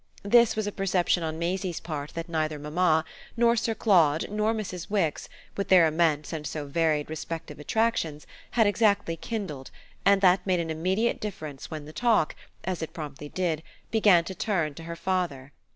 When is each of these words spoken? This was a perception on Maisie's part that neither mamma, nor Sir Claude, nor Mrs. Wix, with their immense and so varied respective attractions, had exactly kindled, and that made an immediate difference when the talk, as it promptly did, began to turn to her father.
This 0.23 0.55
was 0.55 0.65
a 0.65 0.71
perception 0.71 1.21
on 1.21 1.37
Maisie's 1.37 1.79
part 1.79 2.15
that 2.15 2.27
neither 2.27 2.57
mamma, 2.57 3.05
nor 3.37 3.55
Sir 3.55 3.75
Claude, 3.75 4.31
nor 4.31 4.51
Mrs. 4.51 4.89
Wix, 4.89 5.29
with 5.55 5.67
their 5.67 5.85
immense 5.85 6.33
and 6.33 6.47
so 6.47 6.65
varied 6.65 7.07
respective 7.07 7.59
attractions, 7.59 8.25
had 8.57 8.65
exactly 8.65 9.15
kindled, 9.15 9.69
and 10.03 10.19
that 10.21 10.43
made 10.43 10.59
an 10.59 10.71
immediate 10.71 11.19
difference 11.19 11.69
when 11.69 11.85
the 11.85 11.93
talk, 11.93 12.35
as 12.63 12.81
it 12.81 12.93
promptly 12.95 13.29
did, 13.29 13.61
began 13.91 14.23
to 14.23 14.33
turn 14.33 14.73
to 14.73 14.85
her 14.85 14.95
father. 14.95 15.53